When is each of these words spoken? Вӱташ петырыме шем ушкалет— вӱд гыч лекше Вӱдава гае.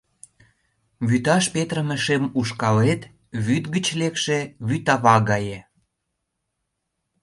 Вӱташ 1.07 1.45
петырыме 1.53 1.97
шем 2.05 2.23
ушкалет— 2.39 3.01
вӱд 3.45 3.63
гыч 3.75 3.85
лекше 3.99 4.37
Вӱдава 4.67 5.15
гае. 5.29 5.59